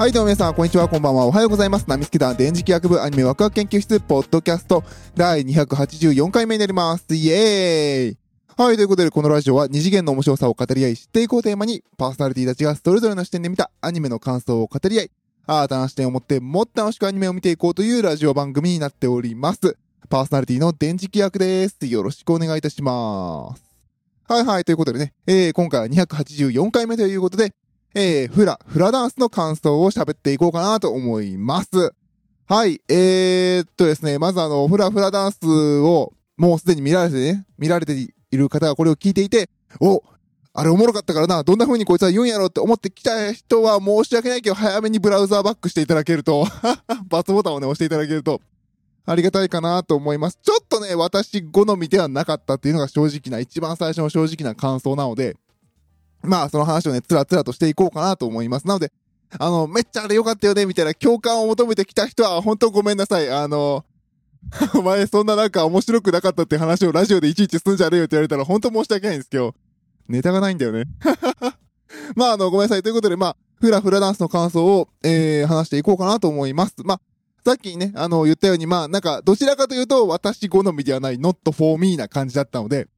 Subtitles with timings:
[0.00, 1.84] はい、どうも皆さん、こんにちは、こんばんは、おはようございます。
[1.86, 4.82] ナミスケ団電磁気学部アニメワクワク研究室、ポッドキャスト、
[5.14, 7.04] 第284回目になります。
[7.14, 8.18] イエーイ
[8.56, 15.10] はい、ということで、このラジオは二次元の面白さを語り合い、知っていこうテーマに、パーソナリティたちがそれぞれの視点で見たアニメの感想を語り合い、
[15.44, 19.76] 新たな視点を持って、もっと楽しくアニメを見ていこうというラジオ番組になっております。
[20.08, 21.76] パーソナリティの電磁気学です。
[21.84, 23.62] よろしくお願いいたします。
[24.32, 27.52] はいはい、ということでね、えー、今回は284回目ということで、
[27.94, 31.92] えー、フラ、フラダンスの感想を喋っていこうかなと思います。
[32.46, 35.38] はい、えー、っとですね、まずあの、フラフラダンス
[35.80, 39.50] を、もうすでに見られてね、見られている方がこれを聞いていて、
[39.80, 40.02] お、
[40.52, 46.46] あれおもろかったからな、どんな風にこいつは言うんやろって思ってきた人は申し訳ないけど、早めにブラウザーバックしていただけると、
[47.08, 48.40] バツボタンをね、押していただけると、
[49.06, 50.38] ありがたいかなと思います。
[50.42, 55.36] ちょっとね、私好みではなかったっていうのが正直な、一番最初の正直な感想なので、
[56.22, 58.66] まあ、その話をね、つらつらとしていこうかなと思います。
[58.66, 58.92] なので、
[59.38, 63.30] あの、めっちゃあれ良かったよね、みたいな共感を求めてきた人は、本当ごめんなさい。
[63.30, 63.84] あの、
[64.74, 69.54] お前そんななんか面白くなかったって話をラジオでいちいちすんじゃねえよって言われたら、本当申し訳ないんですけど、
[70.08, 70.84] ネタがないんだよね。
[72.16, 72.82] まあ、あの、ごめんなさい。
[72.82, 76.74] ということで、まあ、フラフラダンスの感想を、えー、話していこうかなと思います。
[76.84, 77.00] まあ、
[77.44, 82.88] さっきね、あの、言ったように、まあ、なんか、どちらかというと、私好みではない、not for me な感じだったので、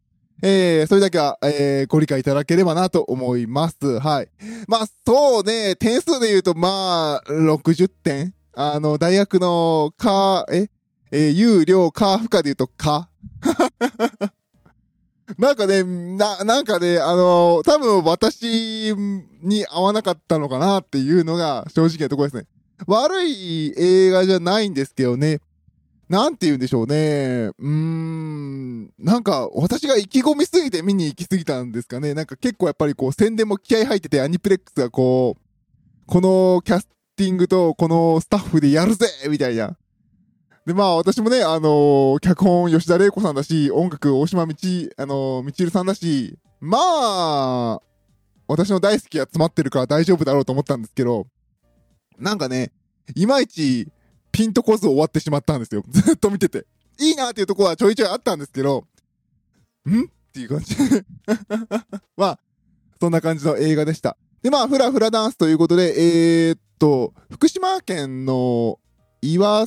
[0.45, 4.01] えー、それだけは、えー、ご理解いただければなと思います。
[4.01, 4.29] はい。
[4.67, 10.69] まあ、そうね、点数で言うと、まあ、60点あの、大学の、か、え、
[11.13, 13.09] えー、有料、か、負荷で言うと、か。
[15.39, 18.95] なんかね、な、なんかね、あの多分私
[19.43, 22.47] に合わなかったのかなっていうのが正直なところですね。
[22.87, 25.41] 悪い映画じゃないんですけどね。
[26.13, 26.95] なんて言うんでしょうね。
[26.95, 28.93] うーん。
[28.99, 32.13] なんか、私が意気込みすぎて見に行きすぎたんですかね。
[32.13, 39.75] なんか結構やっぱりこう宣伝も気合入っててアニプレックスがこう、このキャスティングとこのスタッフでやるぜみたいな。
[40.67, 47.81] で、まあ私もね、あのー脚本吉田玲子さんだし、音楽大島みち、あのーみちるさんだし、まあ、
[48.47, 51.27] 私の大好きが詰まってるから大丈夫だろうと思ったんですけど、
[52.19, 52.71] なんかね、
[53.17, 53.89] いまいち
[54.33, 55.85] ピンとこず終わってしまったんですよ。
[55.89, 56.67] ずっと見てて。
[56.99, 58.87] いいなっていうところはちょいちょいあったんですけど、
[59.89, 60.03] ん？
[60.03, 60.77] っていう感じ。
[62.17, 62.41] まあ、
[63.01, 64.17] そんな感じの映画でした。
[64.43, 68.79] で、まあ、フラフラダンスということで、えー、っと、福島県の
[69.21, 69.67] 岩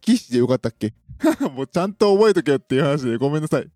[0.00, 0.92] 木市でよかったっけ？
[1.54, 3.68] もうちゃんと覚えとけよっていう話でごめんなさい。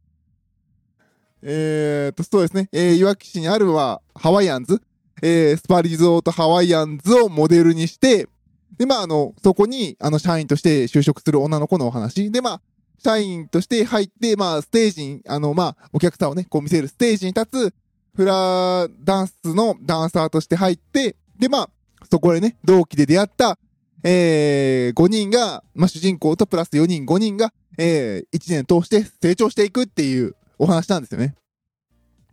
[1.42, 2.68] えー、っと、そうですね。
[2.72, 4.80] えー、岩木市にあるはハワイアンズ。
[5.22, 8.28] えー、スパリゾートハワイアンズをモデルにして、
[8.78, 12.30] で、まあ、あの、そこに、あの、社員として就職する女の子のお話。
[12.30, 12.62] で、まあ、
[13.02, 17.74] 社員として入って、まあ、ステージに、あの、まあ、お客さんをね、こう見せるステージに立つ、
[18.14, 21.70] フラダンスのダンサーとして入って、で、まあ、
[22.10, 23.58] そこでね、同期で出会った、
[24.04, 31.34] えー、5人が、まあ、主人公とプラス4人、5人が、えー、1年通して成長していくっていうお話なんですよね。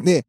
[0.02, 0.26] で、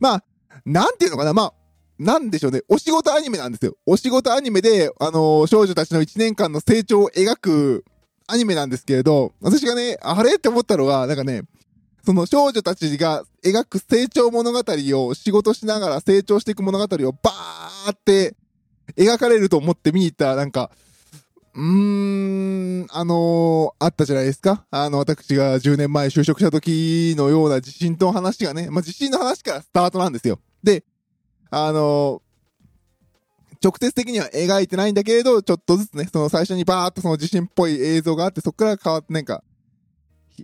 [0.00, 0.24] まあ、
[0.64, 1.54] なんていうのかな、まあ、
[1.98, 2.62] なんでしょうね。
[2.68, 3.74] お仕事アニメなんですよ。
[3.86, 7.84] お仕事アニメで、あのー少女たちの1年間の成長を描く
[8.26, 11.42] アニメなんですけれど、私がね、あれって思ったのは、なんかね、
[12.04, 18.36] その少女たちが描く成長物語を仕事しながら成長していく物語をバーって
[18.96, 20.70] 描かれると思って見に行ったら、なんか、
[21.54, 21.62] うー
[22.84, 24.66] ん、あのーあったじゃないですか。
[24.70, 30.38] あの、私が10年前就職した時のような自信の話がね、まあ、自信の話からスタートなんですよ。
[30.62, 30.84] で、
[31.50, 32.22] あの
[33.62, 39.42] 直接的には描いてないんだけれど、ちょっとずつね、その最初にバーっとその地震っぽい映像があって、そこから変わってなんか、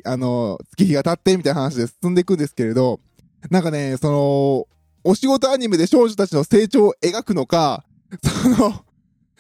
[0.05, 3.01] あの月日が経ってみたいな話で進んでいくんですけれど、
[3.51, 4.67] なんかね、その、
[5.05, 7.85] お仕事アニメで少女たちの成長を描くのか、
[8.43, 8.85] その、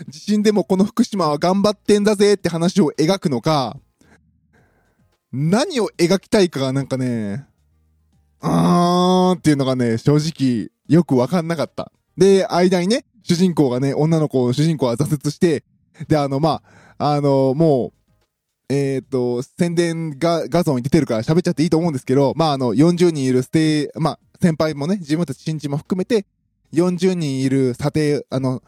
[0.08, 3.76] 地震でもこの福島は頑張ってんだぜって話を描くのか、
[5.32, 7.46] 何を描きたいかがなんかね、
[8.42, 11.92] あーっていうのがね、正直よくわかんなかった。
[12.16, 15.64] で、間にね、主人公がね、女の子を、主人公は挫折して、
[16.08, 16.62] で、あの、ま
[16.98, 17.92] あ、あの、も
[18.68, 26.26] う、えっ、と、宣伝が画像に出てるから喋っちゃっていいと思うんですけど、まあ、あの、40人いるステまあ、先輩もね、自分たち新人も含めて、
[26.72, 28.62] 40人いる査定、あの、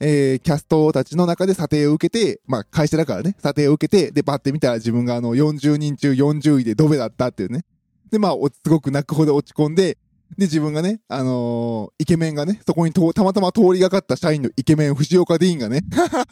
[0.00, 7.64] えー、キャストたちの中で査定を受けて、まあ、会社だからね、査定を受けて、で、バッて見たら自分があの、40人中40位でドベだったっていうね。
[8.12, 9.96] で、まあ、おすごく泣くほど落ち込んで、
[10.36, 15.80] で、自分がね、あのーイケメンがね、そこにとたまたま通りがかった社員のイケメン藤岡ディーンがね、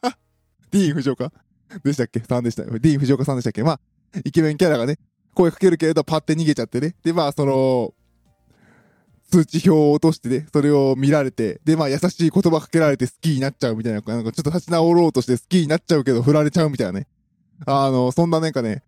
[0.70, 1.32] ディーン藤岡？
[1.82, 2.20] でしたっけ？
[2.20, 2.78] さんでしたよ。
[2.78, 3.62] ディーン藤岡さんでしたっけ？
[3.62, 3.80] まあ、
[4.24, 4.98] イケメンキャラがね、
[5.34, 6.94] 声かけるけれどパッて逃げちゃってね。
[7.02, 7.94] で、まあ、その、
[9.30, 17.06] 通知表を落としてね、それを見られて、で、まあ優しい言葉かけられて好きになっちゃうみたいな、なんかちょっと立ち直ろうとして好きになっちゃうけど振られちゃうみたいなね。
[17.66, 18.82] あの、そんななんかね、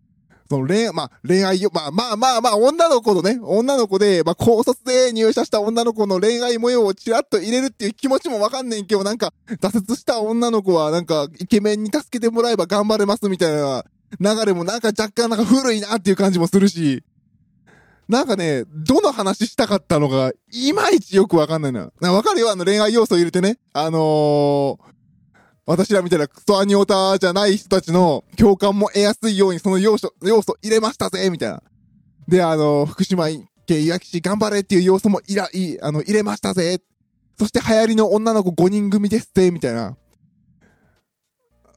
[0.49, 13.83] その恋、まあ恋愛よ、まあまあまあまあ女の子のね、女の子で、まあ高卒で入社した女の子の恋愛模様をちらっと入れるっていう気持ちもわかんねんけど、なんか挫折した女の子はなんかイケメンに助けてもらえば頑張れますみたいな
[14.19, 17.03] 流れもなんか若干なんか古いなっていう感じもするし、
[18.09, 21.89] なんかね、どの話したかったのが、いまいちよくわかんないな。
[21.99, 23.57] わかるよ、あの恋愛要素入れてね。
[23.71, 24.77] あのー、
[25.65, 31.63] 私らみたいなクソアニオタじゃない人たちの共感も得やすいようにその要素、要素入れましたぜみたいな。
[32.27, 33.27] で、あの、福島
[33.65, 36.79] 県いわき市頑張れっていう要素もいら、い、あの、入れましたぜ
[37.39, 39.97] そして流行りの女の子5人組ですぜみたいな。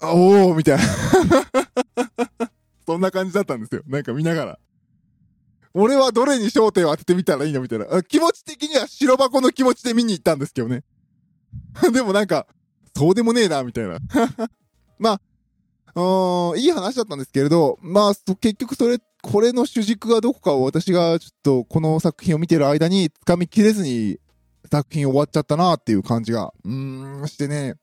[0.02, 0.84] おーみたいな。
[2.86, 3.82] そんな感じだったんですよ。
[3.86, 4.58] なんか見ながら。
[5.74, 8.02] 俺はどれに焦点を当ててみたらいいのみたいな。
[8.02, 10.84] 気持ち的には白箱の気持ちで見に行ったんですけどね。
[11.92, 12.46] でもなんか、
[12.96, 13.98] そうでもねえな、みたいな。
[14.98, 15.20] ま
[15.94, 24.18] あ、うん、いい話だったんですけれど、まあ、結局それ、これの主軸がどこかを私がちょっとこの作品を見てる間に掴みきれずに
[24.70, 27.74] 作品終わっちゃったなっていう感じが、うーん、してね。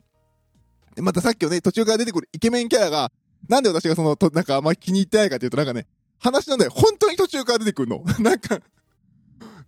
[0.97, 3.11] またさっきのね、途中から出てくるイケメンキャラが、
[3.47, 5.85] なんで私がその、と、なんかあんまり気に入ってないかっていうと、なんかね、
[6.17, 6.71] 話なんだよ。
[6.73, 8.03] 本当に途中から出てくるの。
[8.19, 8.59] なんか、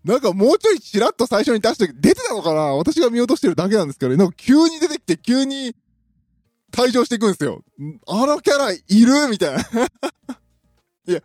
[0.05, 2.61] なんかもうちょいチラッと最初に出して、出てたのかな？
[2.75, 5.75] 私が見落としてるだけなんですけど、なんか急に出てきて急に
[6.71, 7.63] 退場していくんですよ。
[8.07, 9.27] あのキャラいる？
[9.29, 9.61] みたいな。
[11.07, 11.21] いや、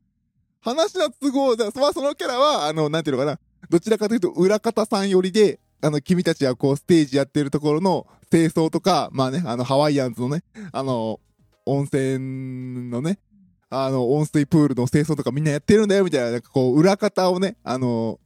[0.60, 1.70] 話の都合だ。
[1.74, 3.38] まあそのキャラは、あの、なんていうのかな。
[3.68, 10.42] どちらかというと裏方さん寄りで、あの、君たちはこうステージやってるところの清掃とか、まあね、あの、ハワイアンズのね、
[10.72, 11.20] あの、
[11.66, 13.18] 温泉のね、
[13.68, 18.18] あの、温水プールの清掃とかみんなやってるんだよ、みたいな、なんかこう、裏方をね、あの、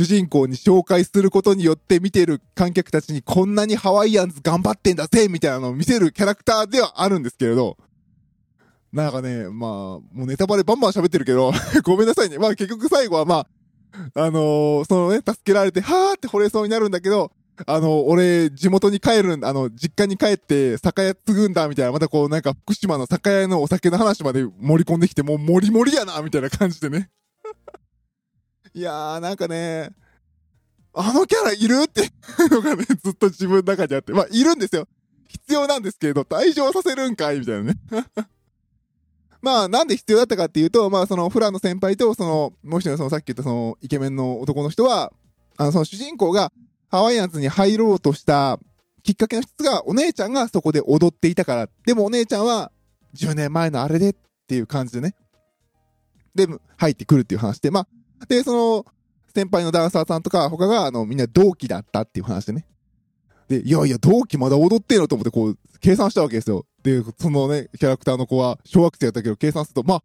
[0.00, 7.76] 主人公に紹介することによって見てる観客たちにこんなにハワイアンズ頑張ってんだぜみたいなのを見せるキャラクターではあるんですけれど、
[8.94, 11.52] なんかね、まあ、もうネタバレバンバン喋ってるけど
[11.84, 12.38] ごめんなさいね。
[12.38, 13.46] まあ結局最後はま
[14.14, 17.30] あ、あのー、そのね、助けられて、はーって惚れそうになるんだけど、
[17.66, 27.10] あの、俺、地元に帰るん、あの、実家に帰って、酒屋継ぐんだ、みたいな、またこう、なんか、福島の酒屋のお酒の話まで盛り込んできて、もう、もりもりやな、みたいな感じでね。
[28.74, 29.90] いやー、なんかね、
[30.92, 32.10] あのキャラいるって
[32.50, 34.86] のがね、 ずっと自分の中にあって、まあ、いるんですよ。
[35.28, 37.78] 必要なんですけれど、退場させるんかいみたいなね。
[39.42, 45.12] まあ、なんで必要だったかっていうと、まあ、その、フランの先輩と、その、もう一人のその、さっき言ったその、イケメンの男の人は、
[45.56, 46.52] あの、その主人公が、
[46.88, 48.58] ハワイアンズに入ろうとした
[49.02, 51.68] きっかけの一つが、お姉ちゃんがそこで踊っていたから。
[51.86, 52.72] でもお姉ちゃんは、
[53.14, 54.14] 10年前のあれでっ
[54.46, 55.14] ていう感じでね。
[56.34, 56.46] で、
[56.76, 57.88] 入ってくるっていう話で、まあ、
[58.28, 58.86] で、その、
[59.34, 62.66] 先輩のダンサーさんとか他が、あの、みんな同期だったっていう話でね。
[63.48, 66.66] で、いやいや、同期まだ踊ってんのと思って、こう、計算したわけですよ。
[66.82, 70.02] で、そのね、キャラクターの子は、小学生だったけど、計算すると、まあ、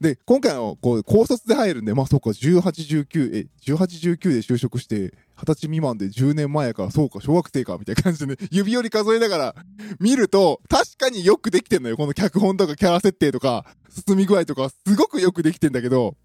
[0.00, 2.60] で、今回の、こう、高卒で入るんで、まあ、そうか、18、
[3.06, 9.54] 19、え、18、19で就職して、20歳未満で10年前やから、そうか、小学生か、みたいな感じでね、 指折り数えながら
[10.00, 11.96] 見ると、確かによくできてんのよ。
[11.96, 13.64] この脚本とかキャラ設定とか、
[14.06, 16.16] 進み具合とか、すごくよくできてんだけど、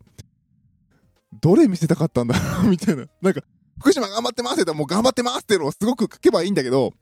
[1.41, 2.69] どれ見せたかったんだろう？
[2.69, 3.05] みたいな。
[3.21, 3.41] なんか、
[3.79, 6.93] 福島頑張ってますって言ったらもう頑張ってますっていうのをすごく書けばいいんだけど、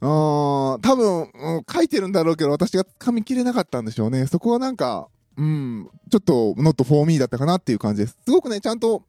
[0.00, 4.26] うーん、多分、うん、書いてるんだろうけど、私が噛み切れなかったんでしょうね。
[4.26, 8.16] そこはなんか、うん、ちょっと、ノットフォーミーだったかなっていう感じです。
[8.24, 9.02] すごくね、ちゃんと、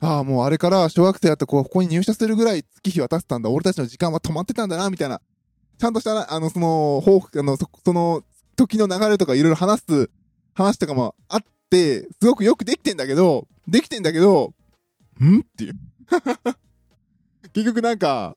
[0.00, 3.50] ああ、もうあれから小学生だった子はここに入社するぐらい月日渡ってたんだ。
[3.50, 5.20] 俺たちの時間は止まってたんだな、みたいな。
[5.78, 8.22] ちゃんとした、あの、その、あの、そ、その、
[8.56, 10.10] 時の流れとかいろいろ話す、
[10.54, 11.46] 話とかもあって、
[11.78, 14.52] すごくよくできてんだけど、できてんだけど、
[15.20, 15.40] ん？
[15.40, 15.74] っていう。
[17.52, 18.36] 結局なんか、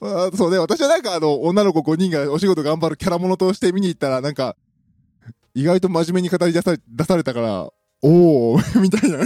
[0.00, 4.56] あそうね、私はなんかあの、女の子5人がお仕事頑張るキャラものとして見に行ったら、なんか、
[5.54, 7.70] 意外と真面目に語り出され出されたから、
[8.02, 9.24] おー、 みたいな。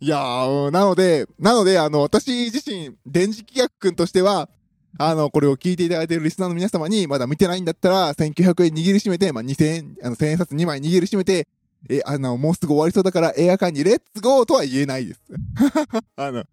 [0.00, 4.48] いやー、なので、なので、あの、私自身、電磁気学君としては、
[4.98, 11.48] あの、これを聞いていただいているリスナーの皆様に、まだ見てないんだったら、1900円握りしめて、まあ、2000円、あの、1000円札2枚握りしめて、
[11.88, 15.20] え、あの、もうすぐ終わりそうだから、エアカンにレッツゴーとは言えないです。
[16.16, 16.44] あの、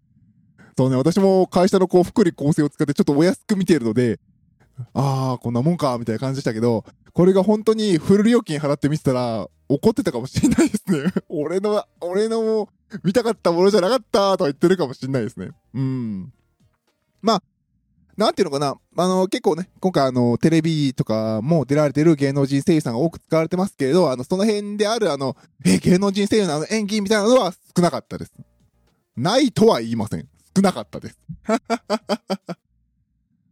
[0.76, 4.18] そうね、私も会社のこう、福利厚生を使ってちょっとお安く見てるので、
[4.94, 11.12] ああ、こんなもんか、みたいな感じでしたけど、これが本当にフル料金払って見てたら、怒ってたかもしれないですね。
[11.28, 12.68] 俺の、俺の
[13.04, 15.50] 見たかったものじゃなかったとは言ってるかもしれないですね。
[15.74, 16.32] うん。
[17.20, 17.42] まあ、
[18.16, 28.32] なんていうのかな、あの、結構ね、今回あの、テレビとかも出られてる芸能人声優さんが多く使われてますけれど、あの、その辺であるあの、え、芸能人声優のあの演技みたいなのは少なかったです。
[29.16, 30.28] ないとは言いません。
[30.54, 31.18] 少なかったです。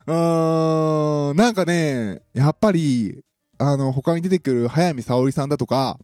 [0.07, 3.25] うーん、なんかね、やっぱり、
[3.59, 5.99] あの、他に出てくる早見沙織さんだとか、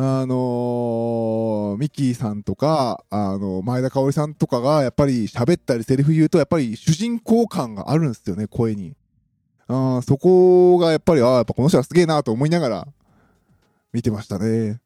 [0.00, 8.94] あのー、ミッキーさんとか、あの、前田香織さんとかが、やっぱり喋ったりセリフ言うと、やっぱり主人公感があるんですよね、声に。
[9.66, 12.88] あそこがやっぱり、ああ、やっぱこの人はすげえなと思いながら、
[13.92, 14.80] 見てましたね。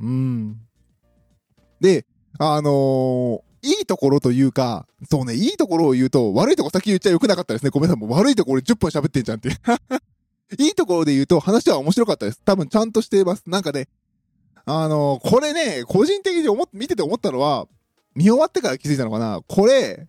[0.00, 0.56] うん。
[1.80, 2.04] で、
[2.36, 7.70] あのー、いいところというか、そうね、いいところを言うと、悪いとこ先言っちゃよくなかったですね。
[7.70, 9.50] ごめんなさい、もう悪いところ10分喋ってんじゃんって
[10.58, 12.42] いいところで言うと、話は面白かったです。
[12.44, 13.44] 多分ちゃんとしています。
[13.46, 13.86] なんかね、
[14.66, 17.66] あの、これね、個人的に思っ見てて思ったのは、
[18.14, 20.08] 見終わってから気づいたのかなこれ、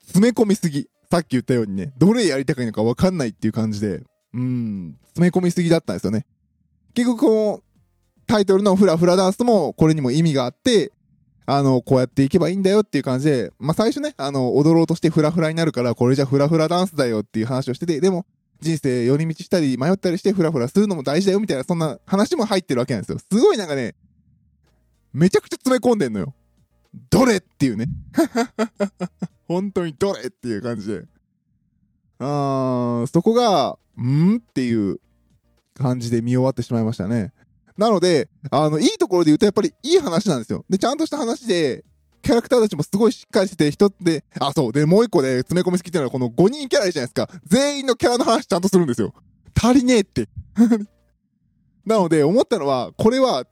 [0.00, 0.88] 詰め込みすぎ。
[1.10, 4.02] さっき言ったようにね、どれやりたくないのかわかんないっていう感じで、
[4.34, 6.26] うん、詰め込みすぎだったんですよね。
[6.94, 7.62] 結局この、
[8.26, 10.92] タイトルのフラフラダンスも、これにも意味があって、
[11.46, 18.26] あの、こうやっていけばいいんだよっていう感じで、まあ、最初ね、あの、踊ろうとしてフラフラになるから、これじゃフラフラダンスだよっていう話をしてて、でも、
[18.60, 23.18] 人生寄り道したり迷ったりしてフラフラするのも大事だよみたいなそんな話も入ってるわけなんですよ。
[23.18, 23.94] すごいなんかね、
[25.12, 26.34] めちゃくちゃ詰め込んでんのよ。
[27.10, 27.86] どれっていうね。
[29.46, 31.04] 本当にどれっていう感じで。
[32.18, 35.00] あー、そこが、んっていう
[35.74, 37.32] 感じで見終わってしまいましたね。
[37.76, 40.64] なので、あの、いいところで言うとやっぱりいい話なんですよ。
[40.68, 41.84] で、ちゃんとした話で、
[42.22, 44.72] キャラクターたちもすごいしっかりしてて、人って、あ、そう。
[44.72, 47.28] で、もう一個で詰め込み好きっていうのはこの5人キャラじゃないですか。
[47.46, 49.14] 全員のキャラの話ちゃんとするんですよ。
[49.54, 50.28] 足りねえって。
[51.84, 53.46] なので、思ったのは、これは、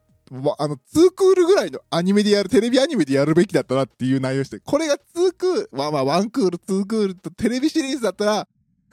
[0.59, 8.49] あの、2クールぐらいのアニメでやる、テレビアニメでやるべきだったなっていう内容して、これが2クール、まあまあ1クール、2クールとテレビシリーズだったら、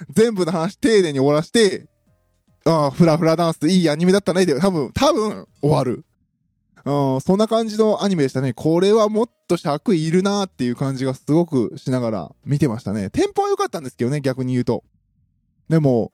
[0.10, 1.88] 全部の話丁寧に終わらして、
[2.66, 6.06] ああ、フラフラダンスいいアニメだったねで、多分、多分、終わる。
[6.86, 8.54] うん、そんな感じのアニメでしたね。
[8.54, 13.10] これはもっと尺いるなっていう感じがすごくしながら見てましたね。
[13.10, 14.84] テンポは良かったんですけどね、逆に言うと。
[15.70, 16.12] でも、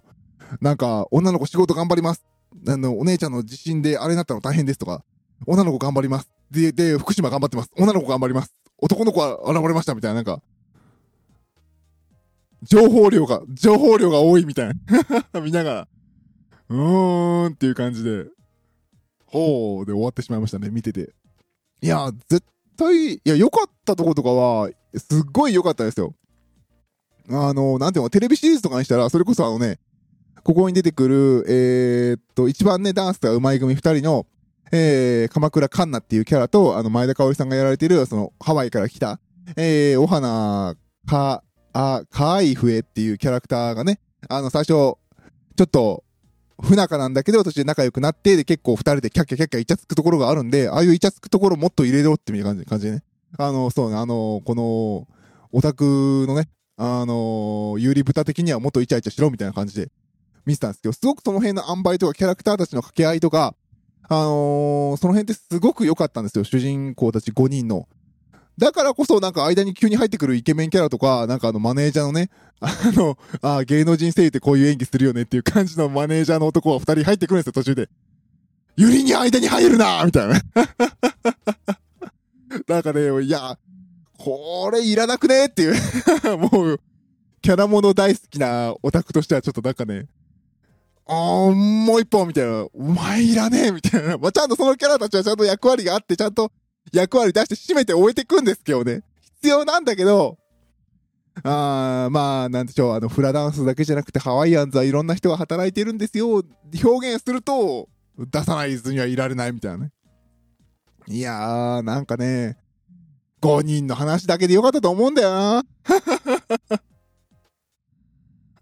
[0.61, 2.23] なんか、女の子仕事頑張ります。
[2.67, 5.03] あの、お姉ちゃんの地震であれになったの大変ですとか、
[5.47, 6.29] 女の子頑張ります。
[6.51, 7.71] で、で、福島頑張ってます。
[7.77, 8.53] 女の子頑張ります。
[8.77, 10.41] 男の子は現れましたみたいな、なんか、
[12.63, 14.67] 情報量が、情報量が多いみたい
[15.33, 15.41] な。
[15.41, 15.87] 見ながら、
[16.69, 18.25] うーんっていう感じで、
[19.31, 21.13] ほうで終わってしまいましたね、見てて。
[21.81, 22.43] いや、絶
[22.77, 26.13] 対、いや、良かったとことかは、すっごい良かったですよ。
[27.29, 29.79] あの、なんていうの、テレビシリーズとかにしたら、それこそあのね、
[30.43, 34.25] ここに出てくる、えー、っと、一番ね、ダンスが上手い組二人の、
[34.71, 39.19] えー、鎌倉カンナっていうキャラと、あの、前田香織さんがやられてる、その、ハワイから来た、
[39.55, 41.43] えー、お花か、
[41.73, 44.97] あ、かわいい笛っていうキャラクターがね、あの、最初、ちょ
[45.63, 46.03] っと、
[46.61, 53.03] 不仲なんだけど、途中で仲良くなって、で、結構二人でキャッキャキャッキャイチャつくところがあるんで、ああいうイチャつくところもっと入れろっていう感じ感じでね。
[53.37, 55.07] あの、そうね、あの、この、
[55.51, 59.91] オタクのね、あの、有利豚的にはもっとイチャイチャしろみたいな感じで
[60.45, 63.55] 見てたんですけど、すごくその辺の塩梅とかキャラクターたちの掛け合いとか、
[64.11, 67.87] あのー、その辺ってすごく良かったんですよ、主人公たち5人の。
[68.59, 77.89] だからこそなんか間に急に入ってくるイケメンキャラとか、なんかあのマネージャーのね、あの、あ芸能人声優ってこういう演技するよねっていう感じのマネージャーの男が2人入ってくるんですよ、途中で。
[78.75, 80.41] ユリに間に入るなみたいな。
[82.67, 83.57] なんかね、いや、
[84.17, 85.75] これいらなくねっていう
[86.37, 86.81] もう、
[87.41, 90.07] キャラもの大好きなオタクとしてはちょっとなんかね、
[91.07, 94.17] あー、もう一本みたいな、お前いらねえみたいな。
[94.17, 96.51] まあ、ちゃんとそのキャラたちはちゃんと役割があって、ちゃんと
[96.93, 99.03] 役割出して締めて終えていくんですけどね。
[99.35, 100.37] 必要なんだけど、
[101.43, 106.43] あーまあ、なんでしょう、あの、フラダンスだけじゃなくて、ハワイアンズはいろんな人が働いてるんですよ。
[106.83, 109.91] 表現すると、出さないずにはいられないみたいなね。
[111.07, 112.57] いやー、なんかね、
[113.41, 115.63] 5人の話だけでよかったと思うんだよな。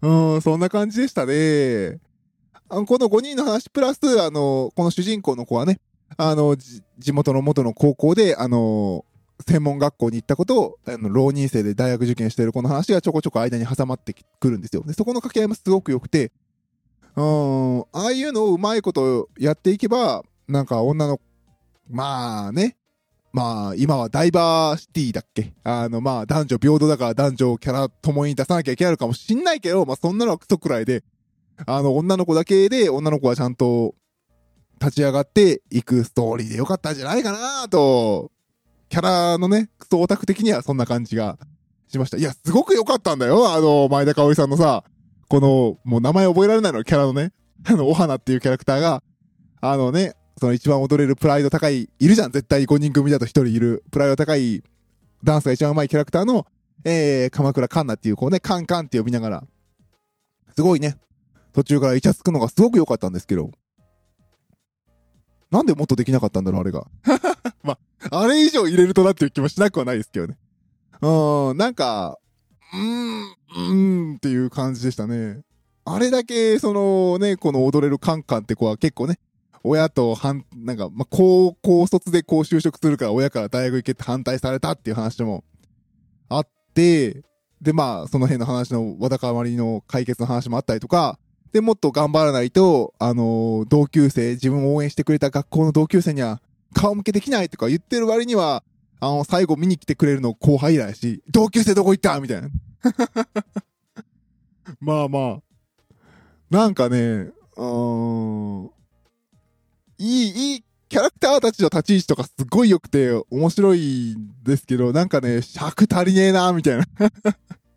[0.00, 1.98] うん、そんな感じでしたね。
[2.68, 5.80] あのこの5人の話プラス、あの、この主人公の子はね、
[6.16, 9.04] あの、地元の元の高校で、あの、
[9.46, 14.82] 専門学校に行ったことを、あの、浪人生で大学受験してる子の話がちょこちょこ間に挟まってくるんですよ。
[14.82, 16.32] で、そこの掛け合いもすごく良くて、
[17.14, 21.20] うん、ああいうのをうまいことやっていけば、なんか女の、
[21.88, 22.76] まあね、
[23.32, 25.52] まあ今はダイバーシティだっけ？
[25.62, 31.04] あのまあ男女平等だから男女キャラ共に出さなきゃいけないのかもしんないけど、まあそんなのはクソくらいで、
[31.66, 33.94] あの女の子だけで女の子はちゃんと
[34.80, 38.30] 立ち上がっていくストーリーでよかったんじゃないかなと、
[38.88, 41.38] キャラのね、クソオタク的にはそんな感じが
[41.88, 42.16] しました。
[42.16, 43.52] いや、すごく良かったんだよ。
[43.52, 44.84] あの、前田香織さんのさ、
[45.28, 47.32] この、もう名前覚えられないの、キャラのね。
[47.64, 49.02] あの、お花っていうキャラクターが、
[49.60, 54.62] あのね、その一番踊れるプライド高い、いるじゃん、絶対5人組だと1人いる、プライド高い、
[55.24, 56.46] ダンスが一番上手いキャラクターの、
[56.84, 59.44] えー、鎌倉カンナっていう、こうね、カンカンって呼びながら、
[60.54, 60.96] すごいね、
[61.52, 63.50] 途中からイチャつくのがすごく良かったんですけど、
[65.50, 66.86] なんでもっとできなかったんだろう、あれが。
[67.62, 67.78] ま
[68.10, 70.36] あ、れ以上入れるとなっていう気もしなくはないですけどね。
[71.00, 72.18] うん、なんか、
[72.72, 75.40] うーん、うーんっていう感じでしたね。
[75.84, 79.18] あれだけ、そのね、この踊れるカンカンって子は結構ね、
[79.64, 85.44] 親と反、なんか、まあ、高校卒でこう就職するから親から大学行けって反対されたっていう話も
[86.28, 87.22] あって、
[87.60, 91.18] で、まあ、その辺の話のわだかまりの解決の話もあったりとか、
[91.52, 96.40] で、もっと頑張らないと、あの同級生、自分を応援してくれた学校の同級生には
[96.74, 98.62] 顔向けできないとか言ってる割には、
[99.00, 102.48] あの、最後見に来てくれるの後輩以来だし、同級生どこ行ったみたいな。
[104.80, 105.42] まあまあ。
[106.50, 108.70] なんかね、うーん。
[109.98, 116.84] いい、いいキャラクターたちの立ち位置とかすごい良くて面白いんですけど、なんかね、尺足りねえな、みたいな。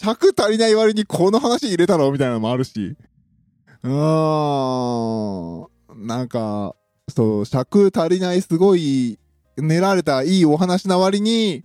[0.00, 2.96] 尺足りない割にこの話入れたのみたいなのもあるし。
[3.82, 6.06] うーん。
[6.06, 6.76] なんか、
[7.08, 9.18] そう、尺足りないすごい
[9.56, 11.64] 練られたいいお話な割に、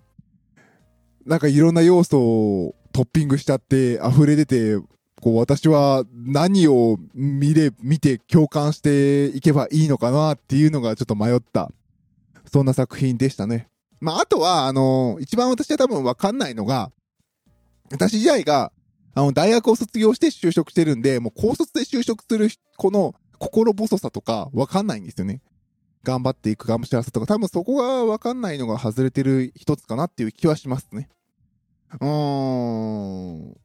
[1.28, 4.78] なんかいろんな要素をトッピングしちゃって溢れ出て、
[5.22, 11.72] こう私は何を見れ、見て共感していけばいいのかなっていうのがちょっと迷った、
[12.52, 13.70] そんな作品でしたね。
[14.02, 16.92] まあ、あとは、あの、一番私は多分わかんないのが、
[17.92, 18.72] 私自体が、
[19.16, 25.42] あの、大学を卒業して就職してるんで、もう高卒で就職するこの心細さとかわかんないんですよね。
[26.04, 31.10] 頑張っていくがむしらさとか、多分そこがわかんないのが外れてる一つかなっていう気はしますね。
[32.00, 33.58] うーん。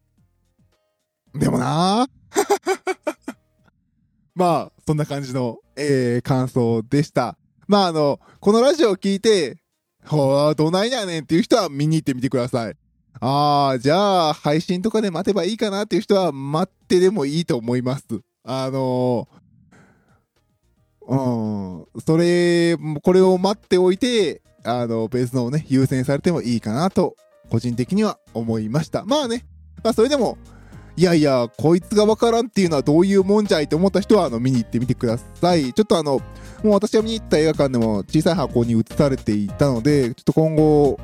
[1.34, 2.08] でもなぁ
[4.34, 7.36] まあ、そんな感じの、えー、感想でした。
[7.66, 9.58] まあ、あの、このラジオを聞いて、
[10.06, 12.76] ほー、どないやねんっていう人は見に行ってみてください。
[13.20, 18.04] あー、じゃあ、配信とかで待てばいいかなっていう人は待ってでもいいと思います。
[18.44, 19.38] あのー、
[21.08, 27.16] うん、それ、これを待っておいて、あの、別のをね、優先されてもいいかなと、
[27.50, 29.04] 個人的には思いました。
[29.04, 29.46] まあね、
[29.82, 30.36] まあそれでも、
[30.96, 35.72] いやいや、こいつがわからんっていうのはどういうもんじゃいと思った人は、あの、見に行ってみてください。
[35.72, 36.20] ちょっとあの、
[36.62, 40.98] もう私が見に行った映画館でも小さい箱に映されていたので、ちょっと今後、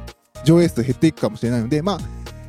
[0.44, 1.98] 上映数減っていくかもしれないので、まあ、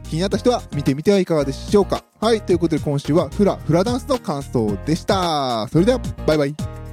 [0.03, 2.03] 気になった人は見てみてはいかがでしょうか。
[2.19, 5.67] はい、ということで今週はフラ、フラダンスの感想でした。
[5.71, 6.84] それでは、バイバイ。